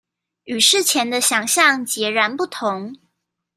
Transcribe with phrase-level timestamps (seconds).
[0.45, 2.95] 與事前的想像截然不同